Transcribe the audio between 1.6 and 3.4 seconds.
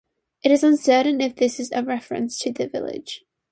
a reference to the village.